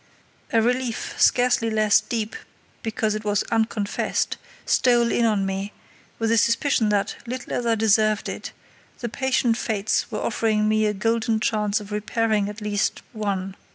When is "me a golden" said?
10.67-11.39